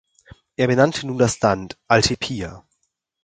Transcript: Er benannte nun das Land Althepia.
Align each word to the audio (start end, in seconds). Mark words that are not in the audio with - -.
Er 0.55 0.65
benannte 0.65 1.05
nun 1.05 1.19
das 1.19 1.39
Land 1.41 1.77
Althepia. 1.87 2.65